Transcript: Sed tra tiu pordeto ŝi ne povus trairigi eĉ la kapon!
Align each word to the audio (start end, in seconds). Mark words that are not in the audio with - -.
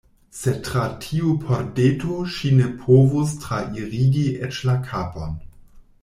Sed 0.35 0.55
tra 0.67 0.83
tiu 1.01 1.33
pordeto 1.43 2.15
ŝi 2.35 2.51
ne 2.59 2.69
povus 2.85 3.33
trairigi 3.43 4.23
eĉ 4.47 4.63
la 4.71 4.75
kapon! 4.89 5.37